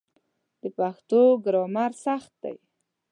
د 0.61 0.63
پښتو 0.77 1.21
ګرامر 1.45 1.91
سخت 2.05 2.33
ده 2.43 2.53